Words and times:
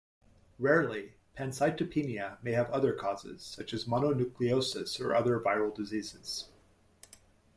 Rarely, 0.57 1.13
pancytopenia 1.37 2.41
may 2.41 2.53
have 2.53 2.71
other 2.71 2.91
causes, 2.91 3.43
such 3.43 3.71
as 3.71 3.85
mononucleosis, 3.85 4.99
or 4.99 5.13
other 5.13 5.39
viral 5.39 5.71
diseases. 5.75 6.49